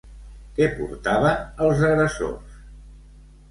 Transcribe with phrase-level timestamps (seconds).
[0.55, 2.59] Què portaven els agressors?